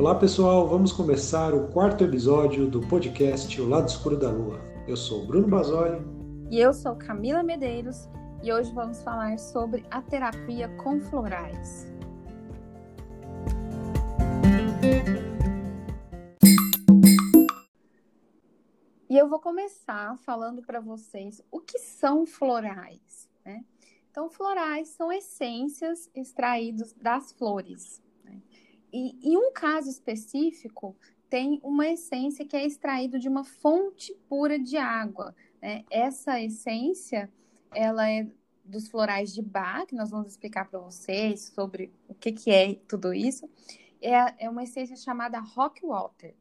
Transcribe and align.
Olá 0.00 0.14
pessoal, 0.14 0.66
vamos 0.66 0.92
começar 0.92 1.52
o 1.52 1.68
quarto 1.68 2.02
episódio 2.02 2.66
do 2.66 2.80
podcast 2.80 3.60
O 3.60 3.68
Lado 3.68 3.86
Escuro 3.86 4.16
da 4.16 4.30
Lua. 4.30 4.58
Eu 4.88 4.96
sou 4.96 5.26
Bruno 5.26 5.46
Basoli. 5.46 6.02
E 6.50 6.58
eu 6.58 6.72
sou 6.72 6.96
Camila 6.96 7.42
Medeiros 7.42 8.08
e 8.42 8.50
hoje 8.50 8.72
vamos 8.72 9.02
falar 9.02 9.38
sobre 9.38 9.84
a 9.90 10.00
terapia 10.00 10.70
com 10.82 10.98
florais. 11.02 11.86
E 19.06 19.18
eu 19.18 19.28
vou 19.28 19.38
começar 19.38 20.16
falando 20.24 20.62
para 20.62 20.80
vocês 20.80 21.42
o 21.52 21.60
que 21.60 21.78
são 21.78 22.24
florais. 22.24 23.28
Né? 23.44 23.62
Então, 24.10 24.30
florais 24.30 24.88
são 24.88 25.12
essências 25.12 26.08
extraídas 26.14 26.94
das 26.94 27.32
flores. 27.32 28.00
E 28.92 29.18
em 29.22 29.36
um 29.36 29.52
caso 29.52 29.88
específico, 29.88 30.96
tem 31.28 31.60
uma 31.62 31.86
essência 31.88 32.44
que 32.44 32.56
é 32.56 32.66
extraída 32.66 33.18
de 33.18 33.28
uma 33.28 33.44
fonte 33.44 34.14
pura 34.28 34.58
de 34.58 34.76
água. 34.76 35.34
Né? 35.62 35.84
Essa 35.90 36.40
essência, 36.40 37.30
ela 37.72 38.10
é 38.10 38.26
dos 38.64 38.88
florais 38.88 39.32
de 39.34 39.42
Bach, 39.42 39.86
que 39.86 39.94
nós 39.94 40.10
vamos 40.10 40.28
explicar 40.28 40.68
para 40.68 40.78
vocês 40.78 41.52
sobre 41.54 41.92
o 42.08 42.14
que, 42.14 42.32
que 42.32 42.50
é 42.50 42.74
tudo 42.88 43.12
isso. 43.12 43.48
É, 44.00 44.46
é 44.46 44.50
uma 44.50 44.64
essência 44.64 44.96
chamada 44.96 45.38
Rock 45.40 45.84
Water 45.84 46.34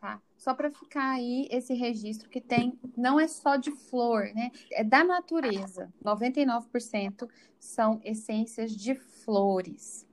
tá? 0.00 0.20
Só 0.36 0.54
para 0.54 0.70
ficar 0.70 1.10
aí 1.10 1.48
esse 1.50 1.74
registro 1.74 2.28
que 2.28 2.40
tem, 2.40 2.78
não 2.96 3.18
é 3.18 3.26
só 3.26 3.56
de 3.56 3.70
flor, 3.70 4.30
né? 4.34 4.50
É 4.72 4.84
da 4.84 5.04
natureza. 5.04 5.92
99% 6.04 7.28
são 7.58 8.00
essências 8.04 8.72
de 8.74 8.94
flores. 8.94 10.06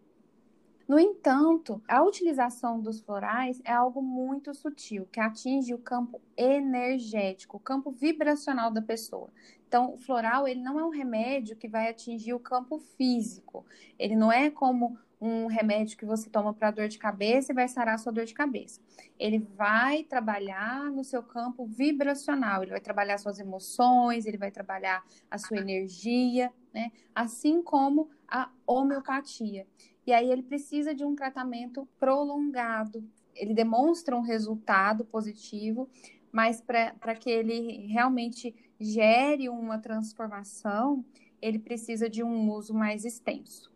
No 0.87 0.99
entanto, 0.99 1.81
a 1.87 2.03
utilização 2.03 2.79
dos 2.79 2.99
florais 3.01 3.59
é 3.65 3.71
algo 3.71 4.03
muito 4.03 4.53
sutil, 4.53 5.07
que 5.11 5.19
atinge 5.19 5.73
o 5.73 5.79
campo 5.79 6.21
energético, 6.37 7.57
o 7.57 7.59
campo 7.59 7.89
vibracional 7.89 8.69
da 8.69 8.83
pessoa. 8.83 9.31
Então, 9.67 9.95
o 9.95 9.97
floral, 9.97 10.47
ele 10.47 10.61
não 10.61 10.79
é 10.79 10.85
um 10.85 10.91
remédio 10.91 11.55
que 11.55 11.67
vai 11.67 11.89
atingir 11.89 12.33
o 12.33 12.39
campo 12.39 12.77
físico. 12.77 13.65
Ele 13.97 14.15
não 14.15 14.31
é 14.31 14.51
como 14.51 14.95
um 15.19 15.47
remédio 15.47 15.97
que 15.97 16.05
você 16.05 16.29
toma 16.29 16.53
para 16.53 16.69
dor 16.69 16.87
de 16.87 16.99
cabeça 16.99 17.51
e 17.51 17.55
vai 17.55 17.67
sarar 17.67 17.95
a 17.95 17.97
sua 17.97 18.11
dor 18.11 18.25
de 18.25 18.33
cabeça. 18.33 18.79
Ele 19.17 19.39
vai 19.39 20.03
trabalhar 20.03 20.91
no 20.91 21.03
seu 21.03 21.23
campo 21.23 21.65
vibracional, 21.65 22.61
ele 22.61 22.71
vai 22.71 22.81
trabalhar 22.81 23.17
suas 23.17 23.39
emoções, 23.39 24.25
ele 24.25 24.37
vai 24.37 24.51
trabalhar 24.51 25.03
a 25.31 25.37
sua 25.39 25.57
energia, 25.57 26.53
né? 26.71 26.91
Assim 27.13 27.63
como 27.63 28.09
a 28.27 28.51
homeopatia. 28.67 29.65
E 30.05 30.13
aí 30.13 30.31
ele 30.31 30.43
precisa 30.43 30.93
de 30.93 31.03
um 31.03 31.15
tratamento 31.15 31.87
prolongado. 31.99 33.03
Ele 33.33 33.53
demonstra 33.53 34.15
um 34.15 34.21
resultado 34.21 35.03
positivo, 35.03 35.89
mas 36.31 36.61
para 36.61 37.15
que 37.15 37.29
ele 37.29 37.87
realmente 37.87 38.55
gere 38.79 39.49
uma 39.49 39.79
transformação, 39.79 41.03
ele 41.41 41.57
precisa 41.57 42.09
de 42.09 42.23
um 42.23 42.51
uso 42.51 42.73
mais 42.73 43.03
extenso. 43.03 43.71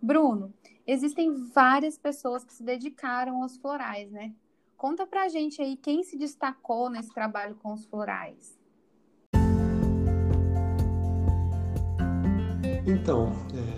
Bruno, 0.00 0.52
existem 0.86 1.32
várias 1.32 1.96
pessoas 1.96 2.44
que 2.44 2.52
se 2.52 2.62
dedicaram 2.62 3.42
aos 3.42 3.56
florais, 3.56 4.10
né? 4.10 4.34
Conta 4.76 5.06
pra 5.06 5.28
gente 5.28 5.62
aí 5.62 5.76
quem 5.76 6.02
se 6.02 6.16
destacou 6.16 6.90
nesse 6.90 7.12
trabalho 7.14 7.54
com 7.56 7.72
os 7.72 7.86
florais. 7.86 8.58
Então, 12.86 13.32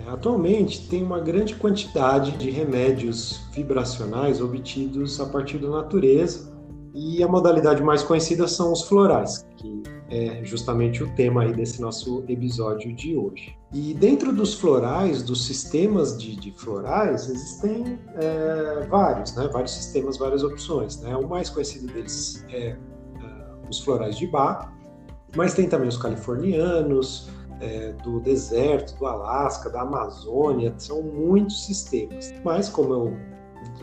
atualmente 0.07 0.87
tem 0.87 1.03
uma 1.03 1.19
grande 1.19 1.55
quantidade 1.55 2.31
de 2.37 2.49
remédios 2.49 3.41
vibracionais 3.51 4.41
obtidos 4.41 5.19
a 5.19 5.25
partir 5.25 5.57
da 5.57 5.69
natureza 5.69 6.55
e 6.93 7.21
a 7.21 7.27
modalidade 7.27 7.83
mais 7.83 8.01
conhecida 8.01 8.47
são 8.47 8.71
os 8.71 8.83
florais, 8.83 9.45
que 9.57 9.83
é 10.09 10.43
justamente 10.43 11.03
o 11.03 11.13
tema 11.15 11.43
aí 11.43 11.53
desse 11.53 11.81
nosso 11.81 12.23
episódio 12.27 12.95
de 12.95 13.15
hoje. 13.15 13.55
E 13.73 13.93
dentro 13.93 14.33
dos 14.33 14.53
florais, 14.53 15.21
dos 15.21 15.45
sistemas 15.45 16.17
de, 16.17 16.35
de 16.35 16.51
florais, 16.53 17.29
existem 17.29 17.99
é, 18.15 18.87
vários, 18.89 19.35
né? 19.35 19.47
Vários 19.51 19.73
sistemas, 19.73 20.17
várias 20.17 20.43
opções, 20.43 20.99
né? 21.01 21.15
O 21.15 21.27
mais 21.27 21.49
conhecido 21.49 21.91
deles 21.93 22.43
é, 22.49 22.69
é 22.69 22.77
os 23.69 23.79
florais 23.81 24.17
de 24.17 24.25
Bach, 24.27 24.71
mas 25.35 25.53
tem 25.53 25.67
também 25.67 25.89
os 25.89 25.97
californianos, 25.97 27.29
é, 27.59 27.91
do 28.03 28.19
deserto, 28.19 28.97
do 28.97 29.05
Alasca, 29.05 29.69
da 29.69 29.81
Amazônia, 29.81 30.73
são 30.77 31.01
muitos 31.01 31.65
sistemas. 31.65 32.33
Mas, 32.43 32.69
como 32.69 32.93
eu 32.93 33.13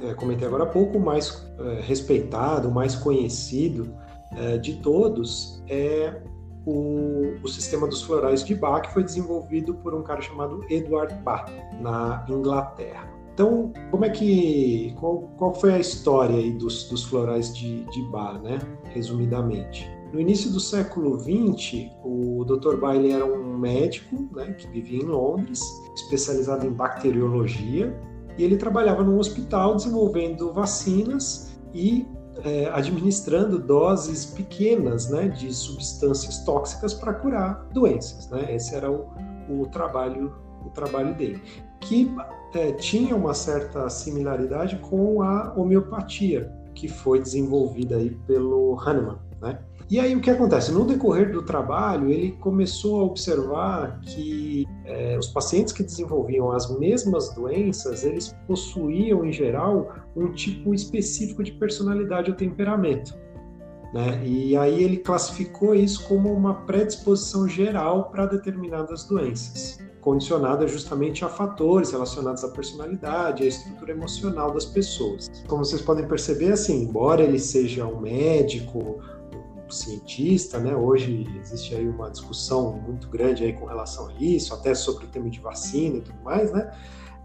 é, 0.02 0.14
comentei 0.14 0.46
agora 0.46 0.64
há 0.64 0.66
pouco, 0.66 0.98
o 0.98 1.00
mais 1.00 1.46
é, 1.58 1.80
respeitado, 1.80 2.68
o 2.68 2.74
mais 2.74 2.94
conhecido 2.94 3.94
é, 4.36 4.58
de 4.58 4.74
todos 4.76 5.62
é 5.68 6.20
o, 6.66 7.34
o, 7.42 7.48
sistema 7.48 7.86
dos 7.86 8.02
florais 8.02 8.44
de 8.44 8.54
Bach, 8.54 8.82
que 8.82 8.92
foi 8.92 9.04
desenvolvido 9.04 9.74
por 9.74 9.94
um 9.94 10.02
cara 10.02 10.20
chamado 10.20 10.64
Edward 10.70 11.14
Bach, 11.22 11.50
na 11.80 12.24
Inglaterra. 12.28 13.08
Então, 13.34 13.72
como 13.90 14.04
é 14.04 14.10
que. 14.10 14.94
Qual, 14.98 15.22
qual 15.36 15.52
foi 15.54 15.74
a 15.74 15.78
história 15.78 16.36
aí 16.36 16.52
dos, 16.52 16.88
dos 16.88 17.04
florais 17.04 17.54
de, 17.54 17.84
de 17.84 18.02
Bach, 18.04 18.40
né? 18.40 18.58
Resumidamente. 18.92 19.90
No 20.14 20.20
início 20.20 20.48
do 20.52 20.60
século 20.60 21.18
XX, 21.18 21.90
o 22.04 22.44
Dr. 22.44 22.76
Bailey 22.76 23.10
era 23.10 23.26
um 23.26 23.58
médico 23.58 24.28
né, 24.32 24.52
que 24.52 24.68
vivia 24.68 25.02
em 25.02 25.06
Londres, 25.06 25.60
especializado 25.96 26.64
em 26.64 26.70
bacteriologia, 26.70 27.92
e 28.38 28.44
ele 28.44 28.56
trabalhava 28.56 29.02
num 29.02 29.18
hospital 29.18 29.74
desenvolvendo 29.74 30.52
vacinas 30.52 31.58
e 31.74 32.06
é, 32.44 32.70
administrando 32.72 33.58
doses 33.58 34.24
pequenas 34.24 35.10
né, 35.10 35.26
de 35.26 35.52
substâncias 35.52 36.44
tóxicas 36.44 36.94
para 36.94 37.12
curar 37.14 37.68
doenças. 37.72 38.30
Né? 38.30 38.54
Esse 38.54 38.76
era 38.76 38.88
o, 38.88 39.08
o, 39.50 39.66
trabalho, 39.66 40.32
o 40.64 40.70
trabalho 40.70 41.12
dele, 41.16 41.42
que 41.80 42.08
é, 42.54 42.70
tinha 42.70 43.16
uma 43.16 43.34
certa 43.34 43.90
similaridade 43.90 44.76
com 44.76 45.22
a 45.22 45.52
homeopatia, 45.56 46.52
que 46.72 46.86
foi 46.86 47.18
desenvolvida 47.18 47.96
aí 47.96 48.10
pelo 48.28 48.78
Hahnemann. 48.78 49.18
Né? 49.44 49.58
E 49.90 50.00
aí 50.00 50.16
o 50.16 50.20
que 50.20 50.30
acontece? 50.30 50.72
No 50.72 50.86
decorrer 50.86 51.30
do 51.30 51.42
trabalho, 51.42 52.10
ele 52.10 52.32
começou 52.40 53.00
a 53.00 53.04
observar 53.04 54.00
que 54.00 54.66
é, 54.86 55.18
os 55.18 55.26
pacientes 55.26 55.74
que 55.74 55.82
desenvolviam 55.82 56.50
as 56.50 56.70
mesmas 56.78 57.34
doenças, 57.34 58.02
eles 58.02 58.34
possuíam, 58.46 59.24
em 59.26 59.32
geral, 59.32 59.94
um 60.16 60.32
tipo 60.32 60.72
específico 60.72 61.44
de 61.44 61.52
personalidade 61.52 62.30
ou 62.30 62.36
temperamento. 62.36 63.14
Né? 63.92 64.22
E 64.24 64.56
aí 64.56 64.82
ele 64.82 64.96
classificou 64.96 65.74
isso 65.74 66.08
como 66.08 66.32
uma 66.32 66.54
predisposição 66.64 67.46
geral 67.46 68.10
para 68.10 68.24
determinadas 68.24 69.04
doenças, 69.04 69.78
condicionada 70.00 70.66
justamente 70.66 71.24
a 71.24 71.28
fatores 71.28 71.92
relacionados 71.92 72.42
à 72.42 72.48
personalidade, 72.48 73.44
à 73.44 73.46
estrutura 73.46 73.92
emocional 73.92 74.50
das 74.50 74.64
pessoas. 74.64 75.30
Como 75.46 75.62
vocês 75.62 75.82
podem 75.82 76.08
perceber, 76.08 76.52
assim, 76.52 76.84
embora 76.84 77.22
ele 77.22 77.38
seja 77.38 77.86
um 77.86 78.00
médico, 78.00 78.98
cientista, 79.72 80.58
né? 80.58 80.74
Hoje 80.74 81.26
existe 81.40 81.74
aí 81.74 81.88
uma 81.88 82.10
discussão 82.10 82.72
muito 82.86 83.08
grande 83.08 83.44
aí 83.44 83.52
com 83.52 83.66
relação 83.66 84.08
a 84.08 84.12
isso, 84.14 84.54
até 84.54 84.74
sobre 84.74 85.04
o 85.04 85.08
tema 85.08 85.30
de 85.30 85.40
vacina 85.40 85.98
e 85.98 86.00
tudo 86.00 86.18
mais, 86.22 86.52
né? 86.52 86.70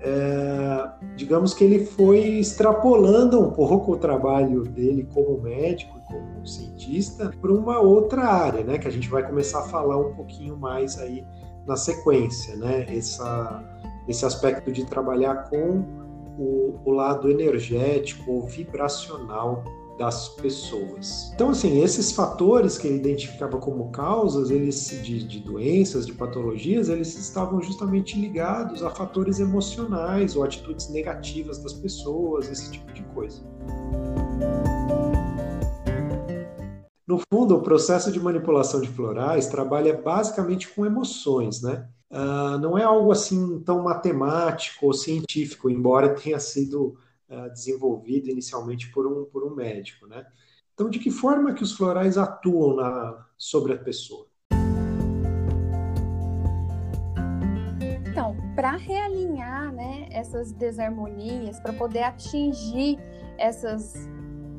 É, 0.02 0.90
digamos 1.18 1.54
que 1.54 1.64
ele 1.64 1.86
foi 1.86 2.20
extrapolando 2.20 3.38
um 3.42 3.52
pouco 3.52 3.92
o 3.92 3.98
trabalho 3.98 4.64
dele 4.64 5.06
como 5.14 5.42
médico 5.42 5.98
e 5.98 6.14
como 6.14 6.48
cientista 6.48 7.30
para 7.42 7.52
uma 7.52 7.80
outra 7.80 8.24
área, 8.24 8.64
né? 8.64 8.78
Que 8.78 8.88
a 8.88 8.92
gente 8.92 9.10
vai 9.10 9.28
começar 9.28 9.60
a 9.60 9.64
falar 9.64 9.98
um 9.98 10.14
pouquinho 10.14 10.58
mais 10.58 10.98
aí 10.98 11.26
na 11.68 11.76
sequência, 11.76 12.56
né? 12.56 12.86
Essa, 12.90 13.62
esse 14.08 14.26
aspecto 14.26 14.72
de 14.72 14.86
trabalhar 14.86 15.50
com 15.50 15.84
o, 16.38 16.80
o 16.86 16.92
lado 16.92 17.30
energético 17.30 18.32
ou 18.32 18.48
vibracional 18.48 19.64
das 20.00 20.30
pessoas. 20.30 21.30
Então, 21.36 21.50
assim, 21.50 21.84
esses 21.84 22.14
fatores 22.14 22.78
que 22.78 22.88
ele 22.88 22.96
identificava 22.96 23.58
como 23.58 23.92
causas, 23.92 24.50
eles 24.50 24.90
de, 25.04 25.28
de 25.28 25.42
doenças, 25.42 26.08
de 26.08 26.14
patologias, 26.14 26.88
eles 26.88 27.14
estavam 27.18 27.62
justamente 27.62 28.18
ligados 28.18 28.82
a 28.82 28.90
fatores 28.90 29.42
emocionais 29.42 30.38
ou 30.38 30.44
atitudes 30.46 30.90
negativas 30.90 31.60
das 31.60 31.74
pessoas, 31.74 32.50
esse 32.50 32.72
tipo 32.72 32.94
de 32.94 33.04
coisa. 33.14 33.44
No 37.06 37.20
fundo, 37.34 37.58
o 37.58 37.62
processo 37.62 38.10
de 38.10 38.22
manipulação 38.22 38.80
de 38.80 38.88
florais 38.88 39.48
trabalha 39.48 40.00
basicamente 40.02 40.70
com 40.70 40.86
emoções, 40.86 41.62
né? 41.62 41.90
Uh, 42.10 42.58
não 42.60 42.78
é 42.78 42.84
algo 42.84 43.12
assim 43.12 43.60
tão 43.60 43.84
matemático 43.84 44.86
ou 44.86 44.94
científico, 44.94 45.70
embora 45.70 46.16
tenha 46.16 46.40
sido 46.40 46.96
uh, 47.30 47.50
desenvolvido 47.52 48.30
inicialmente 48.30 48.92
por 48.92 49.06
um, 49.08 49.26
por 49.26 49.44
um 49.44 49.56
médico, 49.56 50.08
né? 50.08 50.26
Então, 50.74 50.90
de 50.90 51.00
que 51.00 51.12
forma 51.12 51.54
que 51.54 51.62
os 51.62 51.74
florais 51.74 52.18
atuam 52.18 52.76
na, 52.76 53.26
sobre 53.38 53.74
a 53.74 53.78
pessoa? 53.78 54.28
Então, 58.08 58.36
para 58.56 58.78
realinhar 58.78 59.74
né, 59.74 60.08
essas 60.12 60.52
desarmonias, 60.54 61.60
para 61.60 61.74
poder 61.74 62.04
atingir 62.04 62.98
essas 63.38 64.10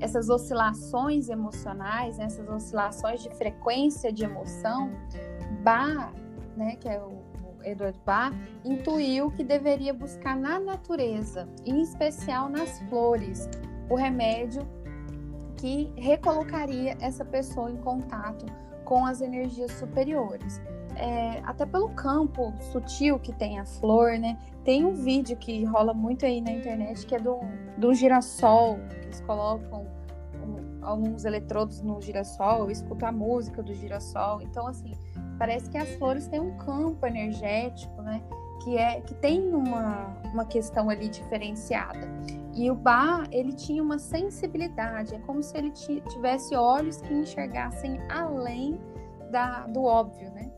essas 0.01 0.31
oscilações 0.31 1.29
emocionais, 1.29 2.17
né, 2.17 2.25
essas 2.25 2.49
oscilações 2.49 3.23
de 3.23 3.29
frequência 3.35 4.11
de 4.11 4.25
emoção, 4.25 4.91
Bach, 5.63 6.13
né, 6.57 6.77
que 6.77 6.89
é 6.89 6.99
o 7.03 7.20
Edward 7.65 7.99
Bach, 8.05 8.35
intuiu 8.65 9.31
que 9.31 9.45
deveria 9.45 9.93
buscar 9.93 10.37
na 10.37 10.59
natureza, 10.59 11.49
em 11.65 11.81
especial 11.81 12.49
nas 12.49 12.79
flores, 12.89 13.49
o 13.89 13.95
remédio 13.95 14.63
que 15.57 15.93
recolocaria 15.97 16.97
essa 17.01 17.25
pessoa 17.25 17.71
em 17.71 17.77
contato 17.77 18.47
com 18.85 19.05
as 19.05 19.21
energias 19.21 19.73
superiores. 19.73 20.61
É, 20.97 21.41
até 21.45 21.65
pelo 21.65 21.89
campo 21.91 22.53
sutil 22.73 23.19
que 23.19 23.33
tem 23.33 23.59
a 23.59 23.65
flor, 23.65 24.19
né? 24.19 24.39
Tem 24.65 24.85
um 24.85 24.93
vídeo 24.93 25.37
que 25.37 25.65
rola 25.65 25.95
muito 25.95 26.27
aí 26.27 26.41
na 26.41 26.51
internet 26.51 27.07
que 27.07 27.15
é 27.15 27.19
do, 27.19 27.39
do 27.79 27.95
girassol, 27.95 28.79
que 28.91 28.97
eles 28.97 29.21
colocam 29.23 29.87
alguns 30.83 31.25
eletrodos 31.25 31.81
no 31.83 32.01
girassol, 32.01 32.71
escuta 32.71 33.09
a 33.09 33.13
música 33.13 33.63
do 33.63 33.75
girassol. 33.75 34.43
Então, 34.43 34.67
assim, 34.67 34.93
parece 35.41 35.71
que 35.71 35.79
as 35.79 35.89
flores 35.95 36.29
têm 36.29 36.39
um 36.39 36.55
campo 36.59 37.07
energético, 37.07 38.03
né? 38.03 38.23
Que, 38.63 38.77
é, 38.77 39.01
que 39.01 39.15
tem 39.15 39.55
uma, 39.55 40.15
uma 40.35 40.45
questão 40.45 40.91
ali 40.91 41.09
diferenciada. 41.09 42.07
E 42.53 42.71
o 42.71 42.75
Bach, 42.75 43.27
ele 43.33 43.55
tinha 43.55 43.83
uma 43.83 43.99
sensibilidade, 43.99 45.15
é 45.15 45.19
como 45.21 45.43
se 45.43 45.57
ele 45.57 45.71
tivesse 45.71 46.55
olhos 46.55 47.01
que 47.01 47.15
enxergassem 47.15 47.99
além 48.11 48.79
da, 49.31 49.67
do 49.67 49.83
óbvio, 49.83 50.31
né? 50.33 50.53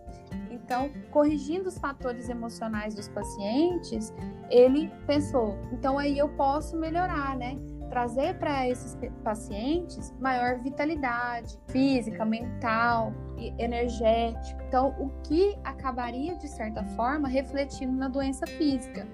Então, 0.51 0.91
corrigindo 1.13 1.69
os 1.69 1.79
fatores 1.79 2.29
emocionais 2.29 2.93
dos 2.93 3.07
pacientes, 3.07 4.13
ele 4.51 4.91
pensou, 5.07 5.57
então 5.71 5.97
aí 5.97 6.19
eu 6.19 6.29
posso 6.31 6.77
melhorar, 6.77 7.37
né? 7.37 7.57
Trazer 7.93 8.39
para 8.39 8.67
esses 8.67 8.97
pacientes 9.23 10.15
maior 10.19 10.59
vitalidade 10.61 11.59
física, 11.69 12.25
mental 12.25 13.13
e 13.37 13.53
energética. 13.63 14.65
Então, 14.67 14.95
o 14.99 15.11
que 15.23 15.55
acabaria, 15.63 16.35
de 16.37 16.49
certa 16.49 16.83
forma, 16.97 17.29
refletindo 17.29 17.93
na 17.93 18.09
doença 18.09 18.47
física 18.47 19.07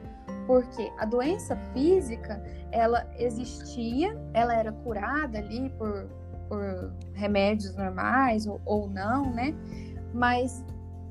porque 0.46 0.90
a 0.96 1.04
doença 1.04 1.54
física 1.74 2.42
ela 2.72 3.06
existia, 3.18 4.18
ela 4.32 4.54
era 4.54 4.72
curada 4.72 5.38
ali 5.38 5.68
por, 5.76 6.08
por 6.48 6.90
remédios 7.12 7.76
normais 7.76 8.46
ou, 8.46 8.58
ou 8.64 8.88
não, 8.88 9.30
né? 9.30 9.54
Mas 10.14 10.64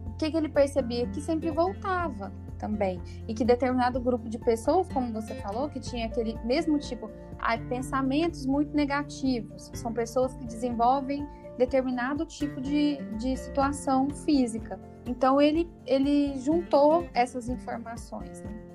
o 0.08 0.14
que, 0.14 0.32
que 0.32 0.38
ele 0.38 0.50
percebia? 0.50 1.06
Que 1.08 1.22
sempre 1.22 1.52
voltava 1.52 2.32
também. 2.58 3.02
E 3.28 3.34
que 3.34 3.46
determinado 3.46 4.00
grupo 4.00 4.30
de 4.30 4.38
pessoas, 4.38 4.88
como 4.90 5.14
você 5.14 5.36
falou, 5.36 5.70
que 5.70 5.80
tinha 5.80 6.08
aquele 6.08 6.38
mesmo 6.44 6.78
tipo, 6.78 7.10
ah, 7.40 7.58
pensamentos 7.58 8.46
muito 8.46 8.76
negativos, 8.76 9.72
são 9.74 9.94
pessoas 9.94 10.36
que 10.36 10.46
desenvolvem 10.46 11.28
determinado 11.58 12.26
tipo 12.26 12.62
de, 12.62 12.98
de 13.18 13.36
situação 13.36 14.10
física. 14.10 14.80
Então 15.06 15.42
ele, 15.42 15.70
ele 15.86 16.38
juntou 16.40 17.08
essas 17.14 17.50
informações. 17.50 18.42
Né? 18.42 18.68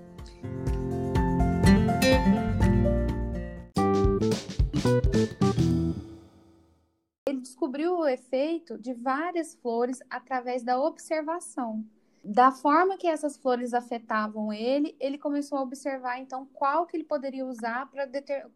Ele 7.28 7.40
descobriu 7.40 7.98
o 7.98 8.06
efeito 8.06 8.76
de 8.78 8.92
várias 8.92 9.54
flores 9.54 10.00
através 10.10 10.62
da 10.62 10.80
observação. 10.80 11.84
Da 12.24 12.52
forma 12.52 12.96
que 12.96 13.06
essas 13.06 13.36
flores 13.36 13.74
afetavam 13.74 14.52
ele, 14.52 14.96
ele 15.00 15.18
começou 15.18 15.58
a 15.58 15.62
observar 15.62 16.20
então 16.20 16.46
qual 16.52 16.86
que 16.86 16.96
ele 16.96 17.04
poderia 17.04 17.44
usar 17.44 17.90
para 17.90 18.04
deter, 18.06 18.46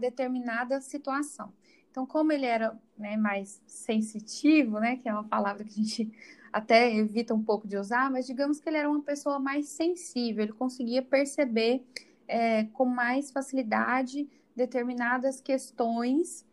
determinada 0.00 0.80
situação. 0.80 1.52
Então, 1.90 2.06
como 2.06 2.32
ele 2.32 2.46
era 2.46 2.78
né, 2.96 3.16
mais 3.16 3.60
sensitivo, 3.66 4.78
né, 4.78 4.96
que 4.96 5.08
é 5.08 5.12
uma 5.12 5.24
palavra 5.24 5.64
que 5.64 5.70
a 5.70 5.82
gente 5.82 6.10
até 6.52 6.92
evita 6.94 7.34
um 7.34 7.42
pouco 7.42 7.66
de 7.66 7.76
usar, 7.76 8.10
mas 8.10 8.26
digamos 8.26 8.60
que 8.60 8.68
ele 8.68 8.78
era 8.78 8.90
uma 8.90 9.02
pessoa 9.02 9.38
mais 9.38 9.68
sensível, 9.68 10.44
ele 10.44 10.52
conseguia 10.52 11.02
perceber 11.02 11.84
é, 12.26 12.64
com 12.72 12.84
mais 12.84 13.30
facilidade 13.30 14.28
determinadas 14.54 15.40
questões 15.40 16.46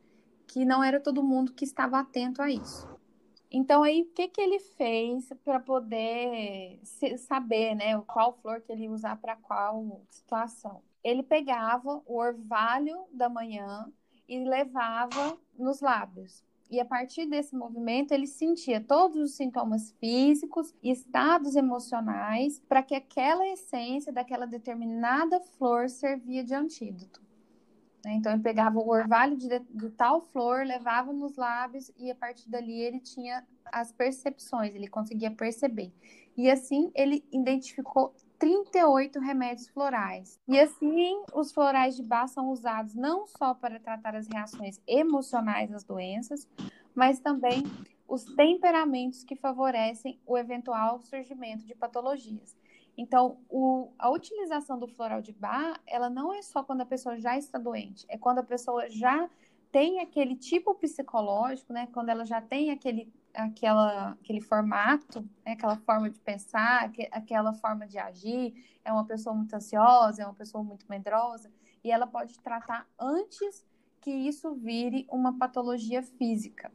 que 0.48 0.66
não 0.66 0.84
era 0.84 1.00
todo 1.00 1.24
mundo 1.24 1.54
que 1.54 1.66
estava 1.66 2.00
atento 2.00 2.42
a 2.42 2.50
isso. 2.50 2.88
Então 3.50 3.84
aí 3.84 4.02
o 4.02 4.06
que, 4.14 4.28
que 4.28 4.42
ele 4.42 4.60
fez 4.60 5.30
para 5.44 5.60
poder 5.60 6.80
saber, 7.18 7.76
né, 7.76 8.00
qual 8.02 8.34
flor 8.34 8.62
que 8.62 8.72
ele 8.72 8.90
usar 8.90 9.16
para 9.18 9.36
qual 9.36 10.02
situação? 10.10 10.82
Ele 11.04 11.24
pegava 11.24 12.02
o 12.06 12.18
orvalho 12.18 13.06
da 13.12 13.30
manhã 13.30 13.92
e 14.28 14.44
levava 14.44 15.38
nos 15.58 15.80
lábios. 15.80 16.44
E 16.70 16.82
a 16.82 16.86
partir 16.86 17.26
desse 17.26 17.56
movimento, 17.56 18.12
ele 18.12 18.28
sentia 18.28 18.82
todos 18.82 19.16
os 19.18 19.36
sintomas 19.38 19.92
físicos 20.02 20.76
e 20.84 20.92
estados 20.92 21.56
emocionais 21.56 22.60
para 22.68 22.84
que 22.84 22.94
aquela 22.94 23.48
essência 23.48 24.12
daquela 24.12 24.46
determinada 24.46 25.40
flor 25.40 25.90
servia 25.90 26.44
de 26.44 26.54
antídoto. 26.54 27.27
Né? 28.08 28.14
Então, 28.14 28.32
ele 28.32 28.42
pegava 28.42 28.80
o 28.80 28.90
orvalho 28.90 29.36
de, 29.36 29.50
de 29.60 29.90
tal 29.90 30.22
flor, 30.22 30.66
levava 30.66 31.12
nos 31.12 31.36
lábios 31.36 31.92
e 31.98 32.10
a 32.10 32.16
partir 32.16 32.50
dali 32.50 32.80
ele 32.80 33.02
tinha 33.02 33.46
as 33.66 33.92
percepções, 33.92 34.74
ele 34.74 34.88
conseguia 34.88 35.30
perceber. 35.30 35.92
E 36.38 36.50
assim, 36.50 36.90
ele 36.96 37.26
identificou 37.34 38.16
38 38.40 39.20
remédios 39.20 39.68
florais. 39.68 40.40
E 40.48 40.58
assim, 40.58 41.22
os 41.34 41.52
florais 41.52 41.98
de 41.98 42.04
Bach 42.04 42.30
são 42.30 42.50
usados 42.50 42.96
não 42.96 43.28
só 43.28 43.54
para 43.54 43.78
tratar 43.78 44.16
as 44.16 44.26
reações 44.28 44.80
emocionais 44.88 45.70
das 45.70 45.84
doenças, 45.84 46.48
mas 46.96 47.20
também 47.20 47.62
os 48.08 48.24
temperamentos 48.24 49.22
que 49.26 49.36
favorecem 49.36 50.18
o 50.26 50.38
eventual 50.38 51.02
surgimento 51.02 51.66
de 51.66 51.76
patologias. 51.76 52.56
Então, 52.98 53.38
o, 53.48 53.92
a 54.00 54.10
utilização 54.10 54.80
do 54.80 54.88
floral 54.88 55.22
de 55.22 55.32
Bach, 55.32 55.80
ela 55.86 56.10
não 56.10 56.34
é 56.34 56.42
só 56.42 56.64
quando 56.64 56.82
a 56.82 56.86
pessoa 56.86 57.20
já 57.20 57.38
está 57.38 57.60
doente, 57.60 58.06
é 58.10 58.18
quando 58.18 58.40
a 58.40 58.44
pessoa 58.44 58.90
já 58.90 59.30
tem 59.72 60.00
aquele 60.00 60.36
tipo 60.36 60.74
psicológico, 60.74 61.72
né? 61.72 61.88
Quando 61.94 62.10
ela 62.10 62.26
já 62.26 62.42
tem 62.42 62.72
aquele 62.72 63.14
aquela, 63.38 64.12
aquele 64.14 64.42
formato, 64.42 65.22
né, 65.46 65.52
aquela 65.52 65.78
forma 65.78 66.10
de 66.10 66.20
pensar, 66.20 66.92
aquela 67.12 67.54
forma 67.54 67.88
de 67.88 68.00
agir, 68.00 68.80
é 68.84 68.92
uma 68.92 69.06
pessoa 69.06 69.36
muito 69.36 69.54
ansiosa, 69.54 70.24
é 70.24 70.26
uma 70.26 70.34
pessoa 70.34 70.64
muito 70.64 70.88
medrosa, 70.90 71.52
e 71.84 71.92
ela 71.92 72.08
pode 72.08 72.40
tratar 72.40 72.88
antes 73.00 73.64
que 74.02 74.10
isso 74.10 74.56
vire 74.56 75.06
uma 75.10 75.38
patologia 75.38 76.02
física. 76.02 76.72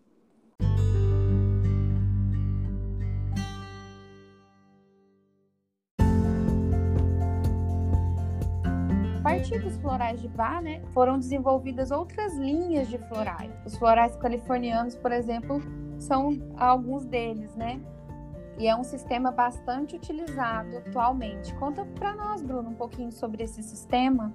Dos 9.58 9.76
florais 9.76 10.20
de 10.20 10.28
Bach, 10.28 10.62
né, 10.62 10.82
foram 10.92 11.18
desenvolvidas 11.18 11.90
outras 11.90 12.34
linhas 12.36 12.88
de 12.88 12.98
florais. 12.98 13.50
Os 13.64 13.76
florais 13.76 14.16
californianos, 14.16 14.96
por 14.96 15.12
exemplo, 15.12 15.62
são 15.98 16.38
alguns 16.56 17.04
deles, 17.04 17.54
né? 17.54 17.80
E 18.58 18.66
é 18.66 18.76
um 18.76 18.84
sistema 18.84 19.30
bastante 19.30 19.96
utilizado 19.96 20.76
atualmente. 20.78 21.54
Conta 21.54 21.84
para 21.84 22.14
nós, 22.14 22.42
Bruno, 22.42 22.70
um 22.70 22.74
pouquinho 22.74 23.10
sobre 23.10 23.44
esse 23.44 23.62
sistema. 23.62 24.32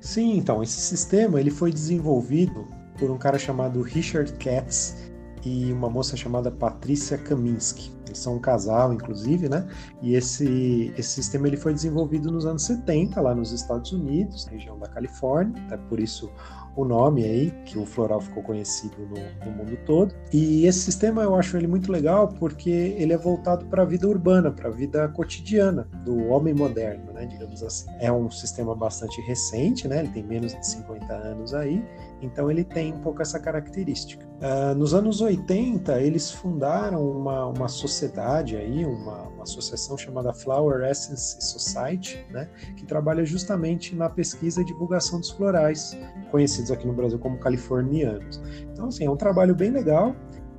Sim, 0.00 0.36
então, 0.36 0.62
esse 0.62 0.80
sistema 0.80 1.38
ele 1.38 1.50
foi 1.50 1.72
desenvolvido 1.72 2.66
por 2.98 3.10
um 3.10 3.18
cara 3.18 3.38
chamado 3.38 3.82
Richard 3.82 4.32
Katz 4.34 5.11
e 5.44 5.72
uma 5.72 5.90
moça 5.90 6.16
chamada 6.16 6.50
Patrícia 6.50 7.18
Kaminsky. 7.18 7.92
Eles 8.06 8.18
são 8.18 8.36
um 8.36 8.38
casal, 8.38 8.92
inclusive, 8.92 9.48
né? 9.48 9.66
E 10.02 10.14
esse, 10.14 10.92
esse 10.96 11.10
sistema 11.10 11.46
ele 11.46 11.56
foi 11.56 11.72
desenvolvido 11.72 12.30
nos 12.30 12.44
anos 12.44 12.64
70, 12.64 13.20
lá 13.20 13.34
nos 13.34 13.52
Estados 13.52 13.92
Unidos, 13.92 14.46
região 14.46 14.78
da 14.78 14.86
Califórnia, 14.86 15.62
até 15.66 15.76
por 15.76 15.98
isso 15.98 16.30
o 16.74 16.84
nome 16.84 17.24
aí, 17.24 17.50
que 17.66 17.78
o 17.78 17.84
floral 17.84 18.20
ficou 18.20 18.42
conhecido 18.42 18.96
no, 19.00 19.50
no, 19.50 19.56
mundo 19.56 19.76
todo. 19.84 20.14
E 20.32 20.66
esse 20.66 20.80
sistema 20.80 21.22
eu 21.22 21.34
acho 21.34 21.56
ele 21.56 21.66
muito 21.66 21.92
legal 21.92 22.28
porque 22.28 22.70
ele 22.70 23.12
é 23.12 23.16
voltado 23.16 23.66
para 23.66 23.82
a 23.82 23.84
vida 23.84 24.08
urbana, 24.08 24.50
para 24.50 24.68
a 24.68 24.72
vida 24.72 25.06
cotidiana 25.08 25.86
do 26.04 26.28
homem 26.28 26.54
moderno, 26.54 27.12
né, 27.12 27.26
digamos 27.26 27.62
assim. 27.62 27.86
É 28.00 28.10
um 28.10 28.30
sistema 28.30 28.74
bastante 28.74 29.20
recente, 29.22 29.86
né, 29.86 30.00
ele 30.00 30.08
tem 30.08 30.22
menos 30.22 30.54
de 30.54 30.66
50 30.66 31.12
anos 31.12 31.52
aí, 31.52 31.84
então 32.22 32.50
ele 32.50 32.64
tem 32.64 32.92
um 32.92 32.98
pouco 32.98 33.20
essa 33.20 33.38
característica. 33.38 34.24
Uh, 34.40 34.74
nos 34.74 34.94
anos 34.94 35.20
80, 35.20 36.00
eles 36.00 36.30
fundaram 36.30 37.04
uma, 37.04 37.46
uma 37.46 37.68
sociedade 37.68 38.56
aí, 38.56 38.84
uma, 38.84 39.22
uma 39.28 39.42
associação 39.42 39.96
chamada 39.98 40.32
Flower 40.32 40.88
Essence 40.88 41.36
Society, 41.40 42.24
né, 42.30 42.48
que 42.76 42.84
trabalha 42.84 43.24
justamente 43.24 43.94
na 43.94 44.08
pesquisa 44.08 44.62
e 44.62 44.64
divulgação 44.64 45.20
dos 45.20 45.30
florais, 45.30 45.96
conhecidos 46.30 46.70
aqui 46.70 46.86
no 46.86 46.92
Brasil 46.92 47.18
como 47.18 47.38
californianos. 47.38 48.40
Então, 48.72 48.86
assim, 48.86 49.04
é 49.04 49.10
um 49.10 49.16
trabalho 49.16 49.54
bem 49.54 49.70
legal. 49.70 50.14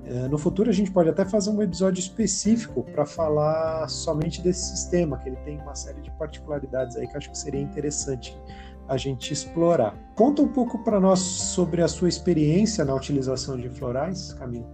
Uh, 0.05 0.27
no 0.29 0.38
futuro 0.38 0.70
a 0.70 0.74
gente 0.74 0.91
pode 0.91 1.10
até 1.10 1.24
fazer 1.24 1.50
um 1.50 1.62
episódio 1.62 2.00
específico 2.00 2.84
para 2.84 3.05
falar 3.05 3.88
somente 3.88 4.41
desse 4.41 4.75
sistema, 4.75 5.17
que 5.17 5.29
ele 5.29 5.38
tem 5.38 5.58
uma 5.62 5.75
série 5.75 6.01
de 6.01 6.12
particularidades 6.12 6.98
aí 6.98 7.08
que 7.08 7.15
acho 7.15 7.32
que 7.32 7.38
seria 7.38 7.62
interessante 7.62 8.38
a 8.88 8.98
gente 8.98 9.32
explorar. 9.32 9.98
Conta 10.16 10.42
um 10.42 10.48
pouco 10.48 10.84
para 10.84 11.00
nós 11.00 11.20
sobre 11.20 11.82
a 11.82 11.88
sua 11.88 12.10
experiência 12.10 12.84
na 12.84 12.94
utilização 12.94 13.58
de 13.58 13.70
florais, 13.70 14.34
Camila. 14.34 14.68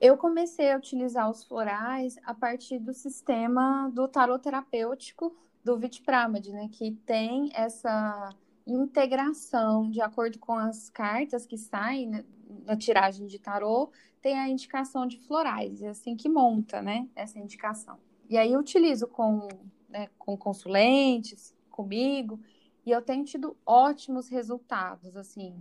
Eu 0.00 0.16
comecei 0.16 0.72
a 0.72 0.76
utilizar 0.76 1.28
os 1.28 1.44
florais 1.44 2.16
a 2.24 2.32
partir 2.32 2.78
do 2.78 2.94
sistema 2.94 3.90
do 3.92 4.06
tarot 4.06 4.40
terapêutico 4.42 5.36
do 5.64 5.76
Vitpramad, 5.76 6.50
né, 6.52 6.68
que 6.70 6.92
tem 7.04 7.50
essa 7.52 8.30
integração 8.66 9.90
de 9.90 10.00
acordo 10.00 10.38
com 10.38 10.54
as 10.54 10.88
cartas 10.88 11.44
que 11.46 11.58
saem 11.58 12.06
né, 12.06 12.24
na 12.64 12.76
tiragem 12.76 13.26
de 13.26 13.38
tarô, 13.38 13.90
tem 14.22 14.38
a 14.38 14.48
indicação 14.48 15.06
de 15.06 15.18
florais, 15.18 15.82
é 15.82 15.88
assim 15.88 16.16
que 16.16 16.28
monta, 16.28 16.80
né, 16.80 17.08
essa 17.16 17.38
indicação. 17.38 17.98
E 18.28 18.36
aí 18.36 18.52
eu 18.52 18.60
utilizo 18.60 19.06
com, 19.06 19.48
né, 19.88 20.08
com 20.18 20.36
consulentes, 20.36 21.54
comigo, 21.70 22.40
e 22.84 22.90
eu 22.90 23.02
tenho 23.02 23.24
tido 23.24 23.56
ótimos 23.64 24.28
resultados, 24.28 25.16
assim, 25.16 25.54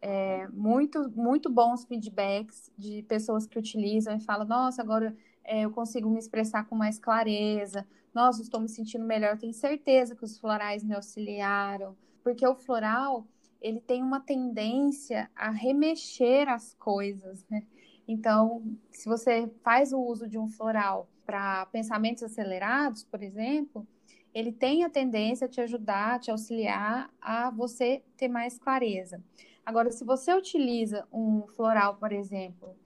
é, 0.00 0.46
muito, 0.48 1.10
muito 1.10 1.50
bons 1.50 1.84
feedbacks 1.84 2.70
de 2.76 3.02
pessoas 3.04 3.46
que 3.46 3.58
utilizam 3.58 4.16
e 4.16 4.20
falam, 4.20 4.46
nossa, 4.46 4.82
agora 4.82 5.16
é, 5.42 5.62
eu 5.62 5.70
consigo 5.70 6.08
me 6.08 6.18
expressar 6.18 6.64
com 6.66 6.76
mais 6.76 6.98
clareza, 6.98 7.86
nossa, 8.14 8.40
estou 8.40 8.60
me 8.60 8.68
sentindo 8.68 9.04
melhor, 9.04 9.36
tenho 9.38 9.52
certeza 9.52 10.14
que 10.14 10.24
os 10.24 10.38
florais 10.38 10.82
me 10.82 10.94
auxiliaram, 10.94 11.96
porque 12.22 12.46
o 12.46 12.54
floral, 12.54 13.26
ele 13.60 13.80
tem 13.80 14.02
uma 14.02 14.20
tendência 14.20 15.30
a 15.34 15.50
remexer 15.50 16.48
as 16.48 16.74
coisas, 16.74 17.44
né? 17.50 17.62
Então, 18.08 18.62
se 18.90 19.08
você 19.08 19.50
faz 19.62 19.92
o 19.92 19.98
uso 19.98 20.28
de 20.28 20.38
um 20.38 20.48
floral 20.48 21.08
para 21.26 21.66
pensamentos 21.66 22.22
acelerados, 22.22 23.02
por 23.02 23.22
exemplo, 23.22 23.86
ele 24.32 24.52
tem 24.52 24.84
a 24.84 24.90
tendência 24.90 25.46
a 25.46 25.50
te 25.50 25.60
ajudar, 25.60 26.14
a 26.14 26.18
te 26.18 26.30
auxiliar 26.30 27.10
a 27.20 27.50
você 27.50 28.02
ter 28.16 28.28
mais 28.28 28.58
clareza. 28.58 29.22
Agora, 29.64 29.90
se 29.90 30.04
você 30.04 30.32
utiliza 30.32 31.06
um 31.12 31.46
floral, 31.48 31.96
por 31.96 32.12
exemplo, 32.12 32.76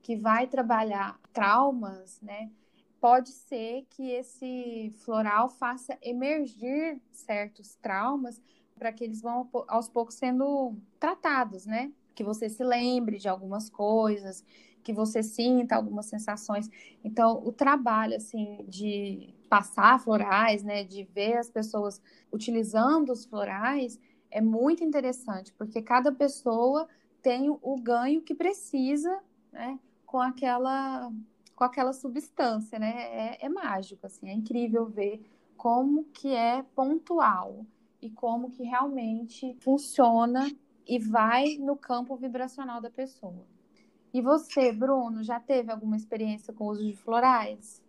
que 0.00 0.16
vai 0.16 0.46
trabalhar 0.46 1.20
traumas, 1.32 2.20
né? 2.22 2.50
Pode 3.00 3.30
ser 3.30 3.86
que 3.90 4.10
esse 4.10 4.90
floral 5.04 5.48
faça 5.48 5.98
emergir 6.00 7.00
certos 7.12 7.74
traumas 7.76 8.40
para 8.78 8.92
que 8.92 9.04
eles 9.04 9.20
vão 9.20 9.48
aos 9.68 9.88
poucos 9.88 10.14
sendo 10.14 10.74
tratados, 10.98 11.66
né? 11.66 11.92
Que 12.14 12.24
você 12.24 12.48
se 12.48 12.64
lembre 12.64 13.18
de 13.18 13.28
algumas 13.28 13.68
coisas, 13.68 14.44
que 14.82 14.92
você 14.92 15.22
sinta 15.22 15.76
algumas 15.76 16.06
sensações. 16.06 16.68
Então, 17.04 17.42
o 17.44 17.52
trabalho, 17.52 18.16
assim, 18.16 18.64
de 18.68 19.34
passar 19.48 19.98
florais, 20.00 20.62
né, 20.62 20.84
de 20.84 21.04
ver 21.04 21.36
as 21.36 21.50
pessoas 21.50 22.00
utilizando 22.32 23.10
os 23.10 23.24
florais, 23.24 23.98
é 24.30 24.40
muito 24.40 24.84
interessante, 24.84 25.52
porque 25.54 25.82
cada 25.82 26.12
pessoa 26.12 26.88
tem 27.20 27.50
o 27.50 27.76
ganho 27.80 28.22
que 28.22 28.34
precisa, 28.34 29.20
né, 29.52 29.78
com 30.06 30.20
aquela 30.20 31.12
com 31.60 31.64
aquela 31.64 31.92
substância, 31.92 32.78
né? 32.78 33.34
É, 33.34 33.44
é 33.44 33.48
mágico, 33.50 34.06
assim, 34.06 34.30
é 34.30 34.32
incrível 34.32 34.86
ver 34.86 35.20
como 35.58 36.04
que 36.04 36.34
é 36.34 36.62
pontual 36.74 37.66
e 38.00 38.08
como 38.10 38.50
que 38.50 38.62
realmente 38.62 39.54
funciona 39.60 40.50
e 40.86 40.98
vai 40.98 41.58
no 41.58 41.76
campo 41.76 42.16
vibracional 42.16 42.80
da 42.80 42.88
pessoa. 42.88 43.44
E 44.12 44.20
você, 44.20 44.72
Bruno, 44.72 45.22
já 45.22 45.38
teve 45.38 45.70
alguma 45.70 45.96
experiência 45.96 46.52
com 46.52 46.64
o 46.64 46.70
uso 46.70 46.84
de 46.84 46.96
florais? 46.96 47.80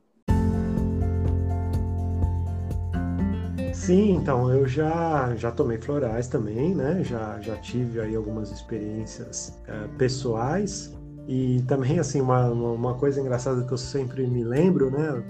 Sim, 3.73 4.11
então 4.17 4.53
eu 4.53 4.67
já 4.67 5.35
já 5.35 5.51
tomei 5.51 5.79
florais 5.79 6.27
também, 6.27 6.75
né? 6.75 7.03
Já 7.03 7.41
já 7.41 7.57
tive 7.57 7.99
aí 7.99 8.15
algumas 8.15 8.51
experiências 8.51 9.59
uh, 9.67 9.89
pessoais 9.97 10.95
e 11.27 11.63
também 11.67 11.97
assim 11.97 12.21
uma, 12.21 12.49
uma 12.49 12.93
coisa 12.93 13.19
engraçada 13.19 13.65
que 13.65 13.71
eu 13.71 13.77
sempre 13.77 14.27
me 14.27 14.43
lembro, 14.43 14.91
né? 14.91 15.23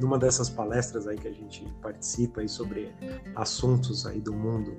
Numa 0.00 0.18
dessas 0.18 0.48
palestras 0.48 1.06
aí 1.06 1.18
que 1.18 1.28
a 1.28 1.32
gente 1.32 1.66
participa 1.82 2.40
aí 2.40 2.48
sobre 2.48 2.90
assuntos 3.34 4.06
aí 4.06 4.20
do 4.20 4.32
mundo 4.32 4.74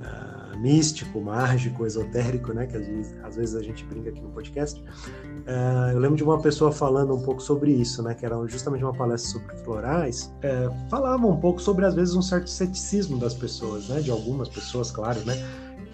uh, 0.00 0.58
místico, 0.58 1.20
mágico, 1.20 1.86
esotérico, 1.86 2.52
né? 2.52 2.66
Que 2.66 2.76
às 2.76 2.86
vezes, 2.86 3.18
às 3.22 3.36
vezes, 3.36 3.54
a 3.54 3.62
gente 3.62 3.84
brinca 3.84 4.10
aqui 4.10 4.20
no 4.20 4.30
podcast. 4.30 4.80
Uh, 4.80 5.92
eu 5.92 5.98
lembro 5.98 6.16
de 6.16 6.24
uma 6.24 6.40
pessoa 6.40 6.72
falando 6.72 7.14
um 7.14 7.22
pouco 7.22 7.42
sobre 7.42 7.72
isso, 7.72 8.02
né? 8.02 8.14
Que 8.14 8.24
era 8.24 8.36
justamente 8.46 8.84
uma 8.84 8.94
palestra 8.94 9.40
sobre 9.40 9.56
florais. 9.58 10.32
Uh, 10.38 10.88
falava 10.88 11.26
um 11.26 11.38
pouco 11.38 11.60
sobre, 11.60 11.84
às 11.84 11.94
vezes, 11.94 12.14
um 12.14 12.22
certo 12.22 12.48
ceticismo 12.48 13.18
das 13.18 13.34
pessoas, 13.34 13.88
né? 13.88 14.00
De 14.00 14.10
algumas 14.10 14.48
pessoas, 14.48 14.90
claro, 14.90 15.20
né? 15.24 15.34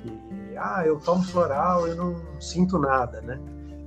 Que, 0.03 0.57
ah, 0.57 0.83
eu 0.87 0.99
tomo 0.99 1.23
floral, 1.25 1.87
eu 1.87 1.97
não 1.97 2.17
sinto 2.41 2.79
nada, 2.79 3.21
né? 3.21 3.39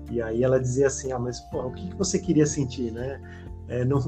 E 0.10 0.22
aí 0.22 0.44
ela 0.44 0.60
dizia 0.60 0.88
assim, 0.88 1.12
ah, 1.12 1.20
mas 1.20 1.40
porra, 1.52 1.68
o 1.68 1.74
que, 1.74 1.90
que 1.90 1.96
você 1.96 2.18
queria 2.18 2.46
sentir, 2.46 2.92
né? 2.92 3.22
É, 3.68 3.84
não, 3.84 4.00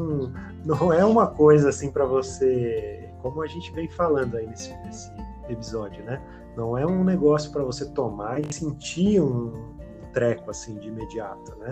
não 0.63 0.93
é 0.93 1.03
uma 1.03 1.27
coisa 1.27 1.67
assim 1.69 1.91
para 1.91 2.05
você, 2.05 3.09
como 3.21 3.41
a 3.41 3.47
gente 3.47 3.71
vem 3.73 3.89
falando 3.89 4.37
aí 4.37 4.47
nesse, 4.47 4.73
nesse 4.85 5.11
episódio, 5.53 6.03
né? 6.03 6.21
Não 6.55 6.77
é 6.77 6.85
um 6.85 7.03
negócio 7.03 7.51
para 7.51 7.63
você 7.63 7.85
tomar 7.91 8.39
e 8.39 8.53
sentir 8.53 9.21
um 9.21 9.53
treco 10.13 10.49
assim 10.49 10.77
de 10.77 10.87
imediato, 10.87 11.55
né? 11.57 11.69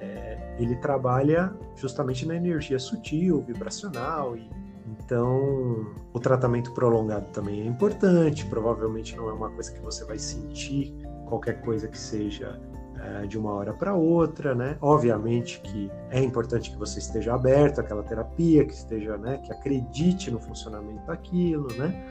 É, 0.00 0.56
ele 0.58 0.76
trabalha 0.76 1.54
justamente 1.76 2.26
na 2.26 2.36
energia 2.36 2.78
sutil, 2.78 3.42
vibracional 3.42 4.36
e 4.36 4.48
então 4.90 5.86
o 6.12 6.18
tratamento 6.18 6.72
prolongado 6.72 7.26
também 7.32 7.62
é 7.62 7.64
importante. 7.64 8.44
Provavelmente 8.46 9.16
não 9.16 9.28
é 9.28 9.32
uma 9.32 9.50
coisa 9.50 9.72
que 9.72 9.80
você 9.80 10.04
vai 10.04 10.18
sentir 10.18 10.94
qualquer 11.26 11.60
coisa 11.62 11.88
que 11.88 11.98
seja 11.98 12.60
é, 13.02 13.26
de 13.26 13.38
uma 13.38 13.52
hora 13.52 13.72
para 13.72 13.94
outra, 13.94 14.54
né? 14.54 14.76
Obviamente 14.80 15.60
que 15.60 15.90
é 16.10 16.20
importante 16.22 16.70
que 16.70 16.76
você 16.76 16.98
esteja 16.98 17.34
aberto 17.34 17.80
àquela 17.80 18.02
terapia, 18.02 18.64
que 18.64 18.72
esteja, 18.72 19.16
né, 19.16 19.38
que 19.38 19.52
acredite 19.52 20.30
no 20.30 20.38
funcionamento 20.38 21.06
daquilo, 21.06 21.68
né? 21.76 22.04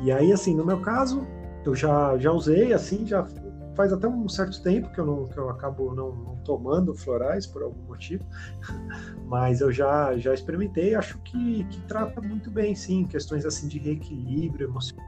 E 0.00 0.10
aí, 0.10 0.32
assim, 0.32 0.54
no 0.54 0.64
meu 0.64 0.80
caso, 0.80 1.26
eu 1.64 1.74
já, 1.74 2.16
já 2.18 2.32
usei, 2.32 2.72
assim, 2.72 3.06
já 3.06 3.26
faz 3.74 3.92
até 3.92 4.08
um 4.08 4.28
certo 4.28 4.60
tempo 4.62 4.90
que 4.90 4.98
eu, 4.98 5.06
não, 5.06 5.24
que 5.26 5.36
eu 5.36 5.48
acabo 5.50 5.94
não, 5.94 6.12
não 6.12 6.36
tomando 6.38 6.94
florais 6.94 7.46
por 7.46 7.62
algum 7.62 7.80
motivo, 7.82 8.24
mas 9.26 9.60
eu 9.60 9.70
já, 9.70 10.16
já 10.16 10.32
experimentei, 10.34 10.94
acho 10.94 11.18
que, 11.18 11.64
que 11.64 11.80
trata 11.82 12.20
muito 12.20 12.50
bem, 12.50 12.74
sim, 12.74 13.04
questões 13.04 13.44
assim 13.44 13.68
de 13.68 13.78
reequilíbrio 13.78 14.68
emocional, 14.68 15.06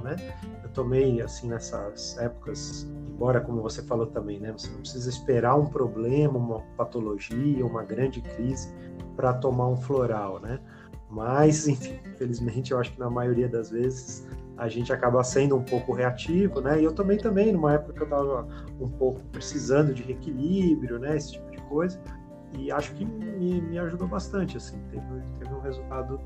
né? 0.00 0.16
Eu 0.62 0.68
tomei, 0.70 1.20
assim, 1.20 1.48
nessas 1.48 2.18
épocas, 2.18 2.84
embora, 3.08 3.40
como 3.40 3.62
você 3.62 3.82
falou 3.82 4.06
também, 4.06 4.40
né? 4.40 4.52
Você 4.52 4.68
não 4.68 4.78
precisa 4.78 5.08
esperar 5.08 5.54
um 5.56 5.66
problema, 5.66 6.38
uma 6.38 6.60
patologia, 6.76 7.64
uma 7.64 7.84
grande 7.84 8.20
crise 8.20 8.74
para 9.16 9.32
tomar 9.32 9.68
um 9.68 9.76
floral, 9.76 10.40
né? 10.40 10.58
Mas, 11.08 11.66
enfim, 11.68 12.00
infelizmente, 12.06 12.72
eu 12.72 12.78
acho 12.78 12.92
que 12.92 12.98
na 12.98 13.10
maioria 13.10 13.48
das 13.48 13.70
vezes 13.70 14.26
a 14.56 14.68
gente 14.68 14.92
acaba 14.92 15.22
sendo 15.24 15.56
um 15.56 15.62
pouco 15.62 15.92
reativo, 15.92 16.60
né? 16.60 16.80
E 16.80 16.84
eu 16.84 16.92
também, 16.92 17.18
também, 17.18 17.52
numa 17.52 17.74
época 17.74 17.92
que 17.92 18.00
eu 18.00 18.04
estava 18.04 18.46
um 18.80 18.88
pouco 18.88 19.20
precisando 19.30 19.94
de 19.94 20.02
reequilíbrio, 20.02 20.98
né? 20.98 21.16
Esse 21.16 21.32
tipo 21.32 21.50
de 21.50 21.58
coisa. 21.62 22.00
E 22.58 22.70
acho 22.70 22.92
que 22.94 23.04
me, 23.04 23.60
me 23.60 23.78
ajudou 23.78 24.06
bastante, 24.06 24.56
assim. 24.56 24.78
Teve, 24.90 25.04
teve 25.38 25.54
um 25.54 25.60
resultado 25.60 26.20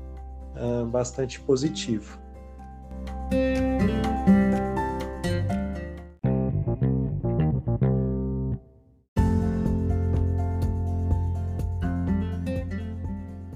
uh, 0.55 0.85
bastante 0.87 1.39
positivo. 1.39 2.19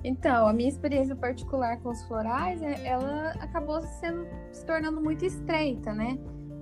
Então, 0.04 0.48
a 0.48 0.54
minha 0.54 0.70
experiência 0.70 1.16
particular 1.16 1.80
com 1.82 1.90
os 1.90 2.04
florais, 2.04 2.62
é, 2.62 2.86
ela 2.86 3.32
acabou 3.40 3.82
sendo, 3.82 4.28
se 4.52 4.66
tornando 4.66 5.02
muito 5.02 5.26
estreita, 5.26 5.94
né? 5.94 6.18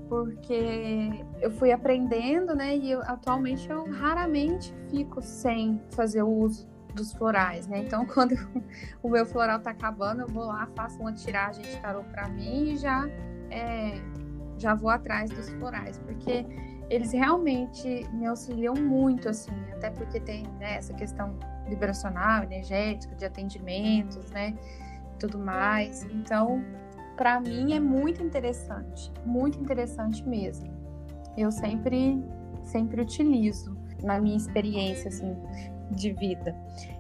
Porque 0.08 1.10
eu 1.42 1.52
fui 1.52 1.72
aprendendo, 1.72 2.56
né? 2.56 2.78
E 2.78 2.92
eu, 2.92 3.02
atualmente 3.02 3.70
eu 3.70 3.84
raramente 3.92 4.74
fico 4.90 5.22
sem 5.22 5.82
fazer 5.92 6.24
o 6.24 6.30
uso 6.30 6.68
dos 7.00 7.14
florais, 7.14 7.68
né? 7.68 7.80
Então, 7.80 8.06
quando 8.14 8.36
o 9.02 9.10
meu 9.10 9.26
floral 9.26 9.60
tá 9.60 9.72
acabando, 9.72 10.22
eu 10.22 10.28
vou 10.28 10.46
lá, 10.46 10.68
faço 10.76 11.00
uma 11.00 11.14
tiragem 11.14 11.64
de 11.64 11.78
tarô 11.78 12.04
para 12.04 12.28
mim 12.28 12.74
e 12.74 12.78
já, 12.78 13.08
é, 13.50 13.94
já 14.58 14.76
vou 14.76 14.90
atrás 14.90 15.32
dos 15.32 15.50
florais, 15.50 15.98
porque 16.00 16.46
eles 16.90 17.12
realmente 17.12 18.08
me 18.14 18.26
auxiliam 18.26 18.74
muito, 18.74 19.30
assim, 19.30 19.52
até 19.72 19.90
porque 19.90 20.20
tem 20.20 20.44
né, 20.60 20.76
essa 20.76 20.94
questão 20.94 21.38
vibracional, 21.68 22.44
energética, 22.44 23.16
de 23.16 23.26
atendimentos, 23.26 24.30
né? 24.32 24.58
Tudo 25.20 25.38
mais. 25.38 26.04
Então, 26.06 26.64
para 27.16 27.40
mim 27.40 27.74
é 27.74 27.80
muito 27.80 28.24
interessante, 28.24 29.12
muito 29.26 29.60
interessante 29.60 30.28
mesmo. 30.28 30.68
Eu 31.38 31.52
sempre, 31.52 32.24
sempre 32.64 33.02
utilizo 33.02 33.78
na 34.04 34.20
minha 34.20 34.38
experiência 34.38 35.10
assim 35.10 35.36
de 35.90 36.12
vida. 36.14 36.56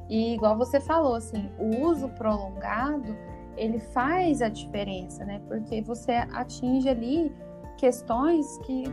E 0.09 0.33
igual 0.33 0.57
você 0.57 0.79
falou, 0.79 1.15
assim, 1.15 1.51
o 1.57 1.85
uso 1.85 2.09
prolongado, 2.09 3.15
ele 3.55 3.79
faz 3.79 4.41
a 4.41 4.49
diferença, 4.49 5.23
né? 5.25 5.41
Porque 5.47 5.81
você 5.81 6.13
atinge 6.33 6.89
ali 6.89 7.31
questões 7.77 8.57
que, 8.59 8.83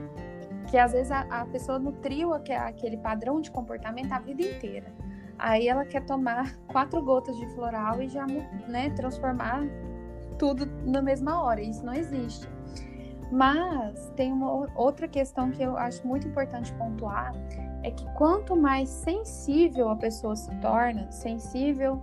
que 0.68 0.76
às 0.76 0.92
vezes 0.92 1.10
a, 1.10 1.20
a 1.30 1.46
pessoa 1.46 1.78
nutriu 1.78 2.34
aquele 2.34 2.96
padrão 2.96 3.40
de 3.40 3.50
comportamento 3.50 4.12
a 4.12 4.18
vida 4.18 4.42
inteira. 4.42 4.92
Aí 5.38 5.68
ela 5.68 5.84
quer 5.84 6.04
tomar 6.04 6.56
quatro 6.66 7.02
gotas 7.02 7.36
de 7.36 7.46
floral 7.54 8.02
e 8.02 8.08
já 8.08 8.26
né, 8.68 8.90
transformar 8.90 9.62
tudo 10.38 10.66
na 10.84 11.02
mesma 11.02 11.42
hora. 11.42 11.60
Isso 11.60 11.84
não 11.84 11.94
existe. 11.94 12.48
Mas 13.30 14.10
tem 14.16 14.32
uma 14.32 14.68
outra 14.76 15.08
questão 15.08 15.50
que 15.50 15.62
eu 15.62 15.76
acho 15.76 16.06
muito 16.06 16.28
importante 16.28 16.72
pontuar, 16.74 17.32
é 17.82 17.90
que 17.90 18.04
quanto 18.14 18.56
mais 18.56 18.88
sensível 18.88 19.88
a 19.88 19.96
pessoa 19.96 20.34
se 20.34 20.50
torna, 20.56 21.10
sensível 21.10 22.02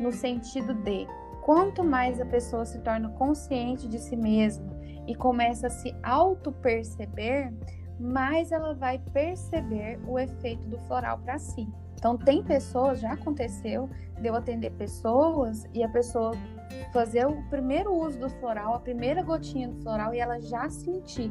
no 0.00 0.12
sentido 0.12 0.74
de 0.74 1.06
quanto 1.42 1.82
mais 1.82 2.20
a 2.20 2.26
pessoa 2.26 2.64
se 2.64 2.78
torna 2.80 3.08
consciente 3.10 3.88
de 3.88 3.98
si 3.98 4.16
mesma 4.16 4.72
e 5.06 5.14
começa 5.14 5.66
a 5.66 5.70
se 5.70 5.94
auto-perceber, 6.02 7.52
mais 7.98 8.52
ela 8.52 8.74
vai 8.74 8.98
perceber 9.12 9.98
o 10.06 10.18
efeito 10.18 10.66
do 10.68 10.78
floral 10.80 11.18
para 11.18 11.38
si. 11.38 11.68
Então, 11.94 12.16
tem 12.16 12.42
pessoas, 12.42 13.00
já 13.00 13.12
aconteceu, 13.12 13.88
de 14.20 14.28
eu 14.28 14.34
atender 14.34 14.70
pessoas 14.72 15.66
e 15.72 15.82
a 15.82 15.88
pessoa 15.88 16.32
fazer 16.92 17.26
o 17.26 17.42
primeiro 17.48 17.94
uso 17.94 18.18
do 18.18 18.30
floral, 18.30 18.74
a 18.74 18.80
primeira 18.80 19.22
gotinha 19.22 19.68
do 19.68 19.82
floral 19.82 20.14
e 20.14 20.18
ela 20.18 20.40
já 20.40 20.68
sentir. 20.68 21.30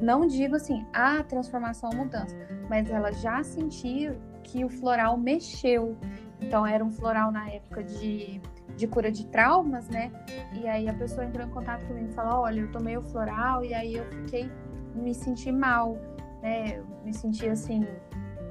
Não 0.00 0.26
digo 0.26 0.56
assim, 0.56 0.84
a 0.92 1.22
transformação, 1.22 1.90
a 1.92 1.94
mudança, 1.94 2.36
mas 2.68 2.90
ela 2.90 3.12
já 3.12 3.42
sentir 3.42 4.16
que 4.42 4.64
o 4.64 4.68
floral 4.68 5.16
mexeu. 5.16 5.96
Então, 6.40 6.66
era 6.66 6.84
um 6.84 6.90
floral 6.90 7.30
na 7.30 7.48
época 7.50 7.82
de, 7.84 8.40
de 8.76 8.86
cura 8.86 9.10
de 9.10 9.26
traumas, 9.26 9.88
né? 9.88 10.10
E 10.52 10.66
aí 10.66 10.88
a 10.88 10.94
pessoa 10.94 11.24
entrou 11.24 11.46
em 11.46 11.50
contato 11.50 11.86
comigo 11.86 12.08
e 12.10 12.12
falou: 12.12 12.40
Olha, 12.40 12.60
eu 12.60 12.70
tomei 12.70 12.96
o 12.96 13.02
floral 13.02 13.64
e 13.64 13.74
aí 13.74 13.94
eu 13.94 14.04
fiquei, 14.06 14.50
me 14.94 15.14
senti 15.14 15.52
mal, 15.52 15.96
né? 16.42 16.82
Me 17.04 17.12
senti 17.12 17.48
assim, 17.48 17.86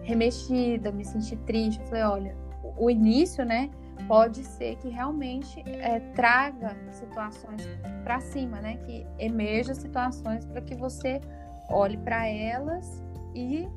remexida, 0.09 0.91
me 0.91 1.05
senti 1.05 1.35
triste. 1.37 1.79
Eu 1.81 1.87
falei, 1.87 2.03
olha, 2.03 2.37
o 2.77 2.89
início, 2.89 3.45
né, 3.45 3.69
pode 4.09 4.43
ser 4.43 4.75
que 4.77 4.89
realmente 4.89 5.63
é, 5.67 5.99
traga 6.15 6.75
situações 6.91 7.61
para 8.03 8.19
cima, 8.19 8.59
né, 8.59 8.77
que 8.77 9.05
emerja 9.19 9.75
situações 9.75 10.43
para 10.45 10.61
que 10.61 10.73
você 10.73 11.21
olhe 11.69 11.95
para 11.95 12.27
elas 12.27 13.03
e, 13.35 13.69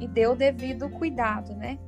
e 0.00 0.08
dê 0.08 0.26
o 0.26 0.34
devido 0.34 0.88
cuidado, 0.88 1.54
né? 1.54 1.78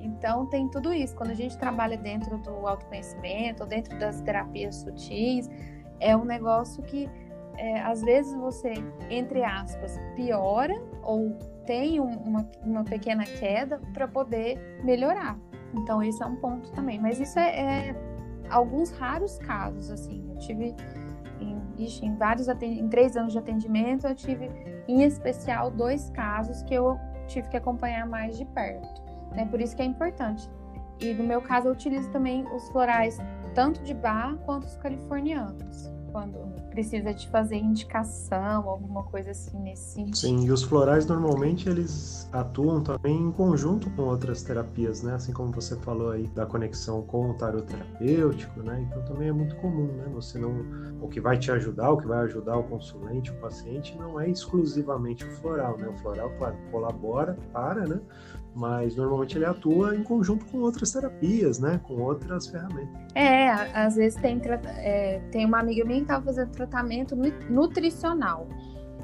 Então 0.00 0.46
tem 0.46 0.68
tudo 0.68 0.94
isso. 0.94 1.16
Quando 1.16 1.30
a 1.30 1.34
gente 1.34 1.58
trabalha 1.58 1.96
dentro 1.96 2.38
do 2.38 2.64
autoconhecimento, 2.64 3.64
ou 3.64 3.68
dentro 3.68 3.98
das 3.98 4.20
terapias 4.20 4.76
sutis, 4.76 5.50
é 5.98 6.16
um 6.16 6.24
negócio 6.24 6.80
que 6.84 7.10
é, 7.58 7.80
às 7.80 8.00
vezes 8.02 8.32
você, 8.34 8.74
entre 9.10 9.42
aspas, 9.42 9.98
piora 10.14 10.80
ou 11.02 11.36
tem 11.66 11.98
um, 11.98 12.12
uma, 12.18 12.48
uma 12.62 12.84
pequena 12.84 13.24
queda 13.24 13.80
para 13.92 14.06
poder 14.06 14.80
melhorar. 14.84 15.36
Então, 15.76 16.02
esse 16.02 16.22
é 16.22 16.26
um 16.26 16.36
ponto 16.36 16.70
também. 16.72 16.98
Mas 17.00 17.20
isso 17.20 17.38
é, 17.38 17.90
é 17.90 17.96
alguns 18.50 18.90
raros 18.92 19.38
casos, 19.38 19.90
assim. 19.90 20.24
Eu 20.30 20.38
tive 20.38 20.74
em, 21.40 21.62
ixi, 21.78 22.04
em 22.06 22.16
vários 22.16 22.48
em 22.48 22.88
três 22.88 23.16
anos 23.16 23.32
de 23.32 23.38
atendimento, 23.38 24.06
eu 24.06 24.14
tive 24.14 24.50
em 24.88 25.02
especial 25.02 25.70
dois 25.70 26.10
casos 26.10 26.62
que 26.62 26.74
eu 26.74 26.98
tive 27.26 27.48
que 27.48 27.56
acompanhar 27.56 28.06
mais 28.06 28.36
de 28.36 28.44
perto. 28.46 29.02
Né? 29.32 29.46
Por 29.46 29.60
isso 29.60 29.76
que 29.76 29.82
é 29.82 29.84
importante. 29.84 30.48
E 31.00 31.12
no 31.12 31.24
meu 31.24 31.42
caso, 31.42 31.68
eu 31.68 31.72
utilizo 31.72 32.10
também 32.10 32.46
os 32.54 32.68
florais 32.70 33.18
tanto 33.54 33.82
de 33.82 33.92
bar 33.92 34.36
quanto 34.46 34.64
os 34.64 34.76
californianos 34.76 35.95
quando 36.12 36.38
precisa 36.70 37.12
de 37.12 37.28
fazer 37.28 37.56
indicação, 37.56 38.68
alguma 38.68 39.02
coisa 39.04 39.30
assim 39.30 39.58
nesse 39.58 39.94
sentido. 39.94 40.16
Sim, 40.16 40.44
e 40.44 40.50
os 40.50 40.62
florais 40.62 41.06
normalmente 41.06 41.68
eles 41.68 42.28
atuam 42.32 42.82
também 42.82 43.16
em 43.16 43.32
conjunto 43.32 43.90
com 43.90 44.02
outras 44.02 44.42
terapias, 44.42 45.02
né? 45.02 45.14
Assim 45.14 45.32
como 45.32 45.52
você 45.52 45.76
falou 45.76 46.10
aí 46.10 46.26
da 46.28 46.46
conexão 46.46 47.02
com 47.02 47.30
o 47.30 47.34
tarot 47.34 47.66
terapêutico, 47.66 48.62
né? 48.62 48.86
Então 48.88 49.04
também 49.04 49.28
é 49.28 49.32
muito 49.32 49.56
comum, 49.56 49.86
né? 49.92 50.06
Você 50.14 50.38
não 50.38 50.64
o 51.00 51.08
que 51.08 51.20
vai 51.20 51.38
te 51.38 51.50
ajudar, 51.50 51.90
o 51.90 51.98
que 51.98 52.06
vai 52.06 52.24
ajudar 52.24 52.56
o 52.56 52.64
consulente, 52.64 53.30
o 53.30 53.34
paciente 53.34 53.96
não 53.98 54.20
é 54.20 54.28
exclusivamente 54.28 55.24
o 55.24 55.30
floral, 55.32 55.78
né? 55.78 55.88
O 55.88 55.96
floral, 55.98 56.30
claro, 56.38 56.56
colabora 56.70 57.36
para, 57.52 57.86
né? 57.86 58.00
Mas 58.56 58.96
normalmente 58.96 59.36
ele 59.36 59.44
atua 59.44 59.94
em 59.94 60.02
conjunto 60.02 60.46
com 60.46 60.58
outras 60.58 60.90
terapias, 60.90 61.58
né? 61.58 61.78
Com 61.84 62.00
outras 62.00 62.46
ferramentas. 62.46 62.88
É, 63.14 63.50
às 63.50 63.96
vezes 63.96 64.18
tem, 64.20 64.40
é, 64.78 65.20
tem 65.30 65.44
uma 65.44 65.60
amiga 65.60 65.84
minha 65.84 65.98
que 65.98 66.04
estava 66.04 66.24
fazendo 66.24 66.50
tratamento 66.50 67.14
nutricional. 67.50 68.48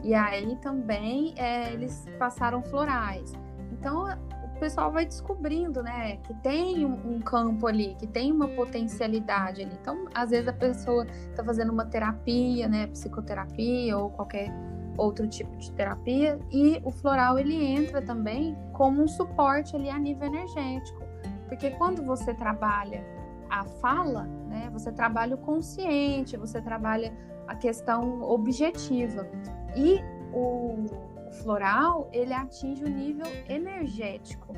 E 0.03 0.15
aí 0.15 0.57
também 0.57 1.35
é, 1.37 1.73
eles 1.75 2.07
passaram 2.19 2.63
florais. 2.63 3.33
Então 3.71 4.07
o 4.43 4.59
pessoal 4.59 4.91
vai 4.91 5.05
descobrindo, 5.05 5.83
né, 5.83 6.17
que 6.19 6.33
tem 6.35 6.87
um, 6.87 7.17
um, 7.17 7.21
campo 7.21 7.67
ali, 7.67 7.95
que 7.99 8.07
tem 8.07 8.33
uma 8.33 8.49
potencialidade 8.49 9.63
ali. 9.63 9.77
Então, 9.81 10.07
às 10.15 10.31
vezes 10.31 10.49
a 10.49 10.53
pessoa 10.53 11.05
está 11.05 11.45
fazendo 11.45 11.73
uma 11.73 11.85
terapia, 11.85 12.69
né, 12.69 12.87
psicoterapia 12.87 13.99
ou 13.99 14.11
qualquer 14.11 14.51
outro 15.03 15.27
tipo 15.27 15.57
de 15.57 15.73
terapia 15.73 16.39
e 16.51 16.81
o 16.85 16.91
floral 16.91 17.39
ele 17.39 17.57
entra 17.57 18.01
também 18.01 18.57
como 18.73 19.03
um 19.03 19.09
suporte 19.09 19.75
ali 19.75 19.91
a 19.91 19.99
nível 19.99 20.29
energético, 20.29 21.03
porque 21.49 21.71
quando 21.71 22.05
você 22.05 22.33
trabalha 22.33 23.05
a 23.51 23.65
fala, 23.65 24.23
né, 24.49 24.71
você 24.73 24.93
trabalha 24.93 25.35
o 25.35 25.39
consciente, 25.39 26.37
você 26.37 26.61
trabalha 26.63 27.13
a 27.47 27.55
questão 27.55 28.23
objetiva 28.23 29.29
e 29.77 30.01
o 30.33 30.87
floral 31.43 32.09
ele 32.13 32.33
atinge 32.33 32.85
o 32.85 32.89
nível 32.89 33.27
energético. 33.49 34.55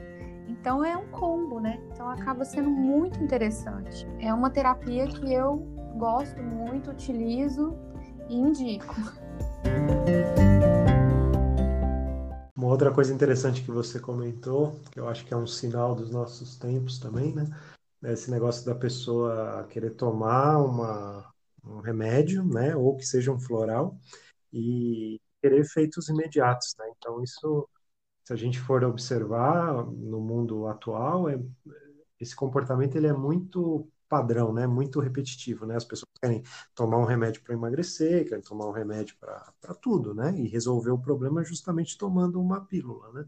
Então 0.46 0.84
é 0.84 0.96
um 0.96 1.06
combo, 1.08 1.58
né? 1.58 1.80
Então 1.90 2.08
acaba 2.08 2.44
sendo 2.44 2.70
muito 2.70 3.22
interessante. 3.22 4.06
É 4.20 4.32
uma 4.32 4.50
terapia 4.50 5.06
que 5.06 5.32
eu 5.32 5.56
gosto 5.96 6.40
muito, 6.42 6.90
utilizo 6.90 7.74
e 8.28 8.36
indico. 8.36 8.94
Uma 12.56 12.68
outra 12.68 12.92
coisa 12.92 13.12
interessante 13.12 13.62
que 13.62 13.70
você 13.70 14.00
comentou, 14.00 14.80
que 14.90 14.98
eu 14.98 15.08
acho 15.08 15.24
que 15.24 15.34
é 15.34 15.36
um 15.36 15.46
sinal 15.46 15.94
dos 15.94 16.10
nossos 16.10 16.56
tempos 16.56 16.98
também, 16.98 17.34
né? 17.34 17.44
É 18.02 18.12
esse 18.12 18.30
negócio 18.30 18.64
da 18.64 18.74
pessoa 18.74 19.66
querer 19.70 19.90
tomar 19.90 20.58
uma, 20.58 21.30
um 21.64 21.80
remédio, 21.80 22.44
né? 22.44 22.74
Ou 22.74 22.96
que 22.96 23.04
seja 23.04 23.32
um 23.32 23.38
floral, 23.38 23.98
e 24.52 25.20
querer 25.42 25.60
efeitos 25.60 26.08
imediatos, 26.08 26.74
né? 26.78 26.86
Então, 26.96 27.22
isso, 27.22 27.68
se 28.24 28.32
a 28.32 28.36
gente 28.36 28.58
for 28.60 28.82
observar 28.84 29.84
no 29.84 30.20
mundo 30.20 30.66
atual, 30.66 31.28
é, 31.28 31.38
esse 32.20 32.34
comportamento 32.34 32.96
ele 32.96 33.08
é 33.08 33.12
muito 33.12 33.86
padrão, 34.08 34.52
né? 34.52 34.66
Muito 34.66 35.00
repetitivo, 35.00 35.66
né? 35.66 35.76
As 35.76 35.84
pessoas 35.84 36.10
querem 36.20 36.42
tomar 36.74 36.98
um 36.98 37.04
remédio 37.04 37.42
para 37.42 37.54
emagrecer, 37.54 38.28
querem 38.28 38.42
tomar 38.42 38.66
um 38.66 38.72
remédio 38.72 39.16
para 39.18 39.74
tudo, 39.80 40.14
né? 40.14 40.34
E 40.38 40.48
resolver 40.48 40.90
o 40.90 40.98
problema 40.98 41.44
justamente 41.44 41.98
tomando 41.98 42.40
uma 42.40 42.64
pílula, 42.64 43.12
né? 43.12 43.26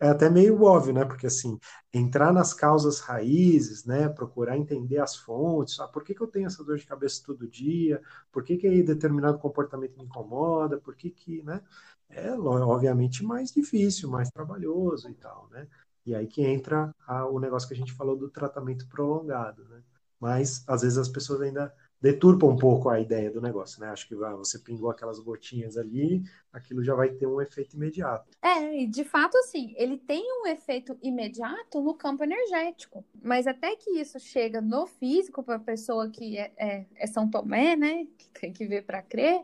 É 0.00 0.08
até 0.08 0.30
meio 0.30 0.62
óbvio, 0.62 0.92
né? 0.94 1.04
Porque 1.04 1.26
assim, 1.26 1.58
entrar 1.92 2.32
nas 2.32 2.54
causas 2.54 3.00
raízes, 3.00 3.84
né? 3.84 4.08
Procurar 4.08 4.56
entender 4.56 4.98
as 4.98 5.16
fontes. 5.16 5.80
Ah, 5.80 5.88
por 5.88 6.04
que, 6.04 6.14
que 6.14 6.22
eu 6.22 6.26
tenho 6.28 6.46
essa 6.46 6.62
dor 6.64 6.78
de 6.78 6.86
cabeça 6.86 7.22
todo 7.26 7.48
dia? 7.48 8.00
Por 8.30 8.44
que, 8.44 8.56
que 8.56 8.82
determinado 8.82 9.38
comportamento 9.38 9.96
me 9.98 10.04
incomoda? 10.04 10.78
Por 10.78 10.94
que 10.94 11.10
que, 11.10 11.42
né? 11.42 11.60
É 12.08 12.32
obviamente 12.32 13.24
mais 13.24 13.52
difícil, 13.52 14.08
mais 14.08 14.30
trabalhoso 14.30 15.10
e 15.10 15.14
tal, 15.14 15.48
né? 15.50 15.66
E 16.06 16.14
aí 16.14 16.26
que 16.26 16.42
entra 16.42 16.94
a, 17.06 17.26
o 17.26 17.38
negócio 17.38 17.68
que 17.68 17.74
a 17.74 17.76
gente 17.76 17.92
falou 17.92 18.16
do 18.16 18.30
tratamento 18.30 18.88
prolongado, 18.88 19.64
né? 19.68 19.82
Mas 20.20 20.64
às 20.66 20.82
vezes 20.82 20.98
as 20.98 21.08
pessoas 21.08 21.40
ainda 21.40 21.72
deturpam 22.00 22.50
um 22.50 22.56
pouco 22.56 22.88
a 22.88 23.00
ideia 23.00 23.30
do 23.30 23.40
negócio, 23.40 23.80
né? 23.80 23.88
Acho 23.88 24.06
que 24.06 24.14
ah, 24.14 24.36
você 24.36 24.58
pingou 24.58 24.90
aquelas 24.90 25.18
gotinhas 25.18 25.76
ali, 25.76 26.22
aquilo 26.52 26.82
já 26.82 26.94
vai 26.94 27.10
ter 27.10 27.26
um 27.26 27.40
efeito 27.40 27.76
imediato. 27.76 28.28
É, 28.40 28.82
e 28.82 28.86
de 28.86 29.04
fato, 29.04 29.36
assim, 29.38 29.74
ele 29.76 29.98
tem 29.98 30.24
um 30.40 30.46
efeito 30.46 30.96
imediato 31.02 31.80
no 31.80 31.94
campo 31.94 32.22
energético, 32.22 33.04
mas 33.20 33.46
até 33.46 33.74
que 33.74 33.90
isso 33.90 34.18
chega 34.20 34.60
no 34.60 34.86
físico 34.86 35.42
para 35.42 35.56
a 35.56 35.60
pessoa 35.60 36.08
que 36.08 36.38
é, 36.38 36.52
é, 36.56 36.86
é, 36.94 37.06
São 37.06 37.28
Tomé, 37.28 37.74
né? 37.74 38.06
Que 38.16 38.28
tem 38.40 38.52
que 38.52 38.66
ver 38.66 38.84
para 38.84 39.02
crer. 39.02 39.42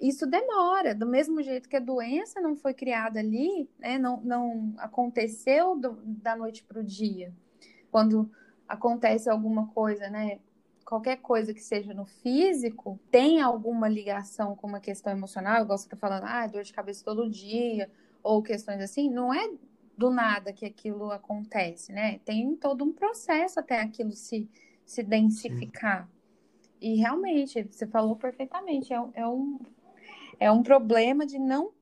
Isso 0.00 0.24
demora, 0.24 0.94
do 0.94 1.06
mesmo 1.06 1.42
jeito 1.42 1.68
que 1.68 1.74
a 1.74 1.80
doença 1.80 2.40
não 2.40 2.54
foi 2.54 2.72
criada 2.72 3.18
ali, 3.18 3.68
né? 3.76 3.98
Não, 3.98 4.20
não 4.20 4.74
aconteceu 4.78 5.76
do, 5.76 5.98
da 6.04 6.36
noite 6.36 6.62
para 6.62 6.78
o 6.78 6.84
dia. 6.84 7.34
Quando 7.90 8.30
acontece 8.68 9.30
alguma 9.30 9.68
coisa, 9.68 10.10
né? 10.10 10.38
Qualquer 10.84 11.16
coisa 11.16 11.52
que 11.52 11.62
seja 11.62 11.92
no 11.94 12.04
físico, 12.04 12.98
tem 13.10 13.40
alguma 13.40 13.88
ligação 13.88 14.54
com 14.54 14.66
uma 14.66 14.80
questão 14.80 15.12
emocional, 15.12 15.62
igual 15.62 15.76
você 15.76 15.88
tá 15.88 15.96
falando, 15.96 16.24
ah, 16.24 16.46
dor 16.46 16.62
de 16.62 16.72
cabeça 16.72 17.04
todo 17.04 17.28
dia, 17.28 17.90
ou 18.22 18.42
questões 18.42 18.80
assim, 18.80 19.10
não 19.10 19.32
é 19.32 19.50
do 19.96 20.10
nada 20.10 20.52
que 20.52 20.64
aquilo 20.64 21.10
acontece, 21.10 21.92
né? 21.92 22.20
Tem 22.24 22.54
todo 22.56 22.84
um 22.84 22.92
processo 22.92 23.58
até 23.58 23.80
aquilo 23.80 24.12
se, 24.12 24.48
se 24.84 25.02
densificar. 25.02 26.08
E 26.80 26.94
realmente, 26.96 27.64
você 27.64 27.86
falou 27.86 28.14
perfeitamente, 28.14 28.92
é, 28.92 29.02
é, 29.14 29.26
um, 29.26 29.58
é 30.38 30.50
um 30.50 30.62
problema 30.62 31.26
de 31.26 31.38
não 31.38 31.72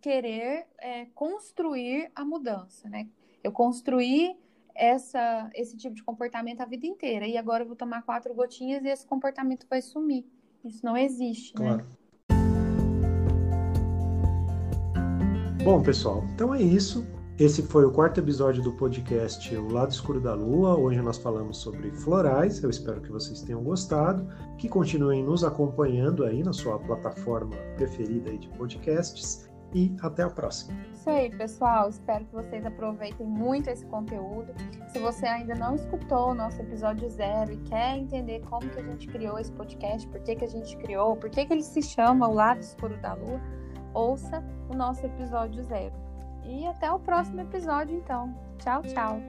querer 0.00 0.66
é, 0.78 1.06
construir 1.14 2.10
a 2.14 2.24
mudança, 2.24 2.88
né? 2.88 3.08
Eu 3.42 3.52
construí 3.52 4.36
essa, 4.78 5.50
esse 5.54 5.76
tipo 5.76 5.94
de 5.94 6.02
comportamento 6.02 6.60
a 6.60 6.64
vida 6.64 6.86
inteira 6.86 7.26
e 7.26 7.36
agora 7.36 7.64
eu 7.64 7.66
vou 7.66 7.76
tomar 7.76 8.02
quatro 8.02 8.32
gotinhas 8.32 8.84
e 8.84 8.88
esse 8.88 9.04
comportamento 9.04 9.66
vai 9.68 9.82
sumir. 9.82 10.24
Isso 10.64 10.84
não 10.84 10.96
existe, 10.96 11.54
né? 11.58 11.66
claro. 11.66 11.82
né? 11.82 11.98
Bom, 15.64 15.82
pessoal, 15.82 16.24
então 16.32 16.54
é 16.54 16.62
isso. 16.62 17.04
Esse 17.38 17.62
foi 17.62 17.84
o 17.84 17.92
quarto 17.92 18.18
episódio 18.18 18.62
do 18.62 18.72
podcast 18.72 19.54
O 19.54 19.68
Lado 19.72 19.92
Escuro 19.92 20.20
da 20.20 20.34
Lua. 20.34 20.76
Hoje 20.76 21.00
nós 21.00 21.18
falamos 21.18 21.58
sobre 21.58 21.90
florais. 21.92 22.62
Eu 22.62 22.70
espero 22.70 23.00
que 23.00 23.12
vocês 23.12 23.42
tenham 23.42 23.62
gostado, 23.62 24.28
que 24.56 24.68
continuem 24.68 25.22
nos 25.22 25.44
acompanhando 25.44 26.24
aí 26.24 26.42
na 26.42 26.52
sua 26.52 26.80
plataforma 26.80 27.54
preferida 27.76 28.36
de 28.36 28.48
podcasts 28.48 29.47
e 29.74 29.94
até 30.02 30.22
a 30.22 30.30
próxima. 30.30 30.78
Isso 30.92 31.08
aí, 31.08 31.30
pessoal. 31.30 31.88
Espero 31.88 32.24
que 32.24 32.34
vocês 32.34 32.64
aproveitem 32.64 33.26
muito 33.26 33.68
esse 33.68 33.84
conteúdo. 33.86 34.54
Se 34.88 34.98
você 34.98 35.26
ainda 35.26 35.54
não 35.54 35.74
escutou 35.74 36.30
o 36.30 36.34
nosso 36.34 36.60
episódio 36.60 37.08
zero 37.08 37.52
e 37.52 37.56
quer 37.58 37.96
entender 37.96 38.40
como 38.48 38.68
que 38.68 38.78
a 38.78 38.82
gente 38.82 39.06
criou 39.06 39.38
esse 39.38 39.52
podcast, 39.52 40.06
por 40.08 40.20
que, 40.20 40.36
que 40.36 40.44
a 40.44 40.48
gente 40.48 40.76
criou, 40.78 41.16
por 41.16 41.30
que, 41.30 41.44
que 41.44 41.52
ele 41.52 41.62
se 41.62 41.82
chama 41.82 42.28
O 42.28 42.34
Lado 42.34 42.60
Escuro 42.60 42.96
da 42.98 43.14
Lua, 43.14 43.40
ouça 43.94 44.42
o 44.68 44.76
nosso 44.76 45.04
episódio 45.04 45.62
zero. 45.64 45.94
E 46.44 46.66
até 46.66 46.90
o 46.90 46.98
próximo 46.98 47.40
episódio, 47.42 47.96
então. 47.96 48.34
Tchau, 48.58 48.82
tchau. 48.82 49.20